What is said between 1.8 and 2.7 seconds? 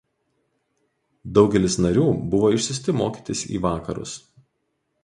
karių buvo